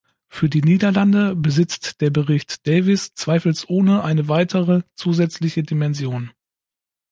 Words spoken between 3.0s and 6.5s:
zweifelsohne eine weitere, zusätzliche Dimension.